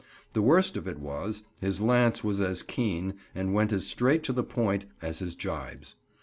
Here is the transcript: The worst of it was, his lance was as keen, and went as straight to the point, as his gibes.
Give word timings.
The 0.33 0.41
worst 0.41 0.77
of 0.77 0.87
it 0.87 0.97
was, 0.97 1.43
his 1.59 1.79
lance 1.79 2.23
was 2.23 2.41
as 2.41 2.63
keen, 2.63 3.13
and 3.35 3.53
went 3.53 3.71
as 3.71 3.85
straight 3.85 4.23
to 4.23 4.33
the 4.33 4.41
point, 4.43 4.85
as 4.99 5.19
his 5.19 5.35
gibes. 5.35 5.93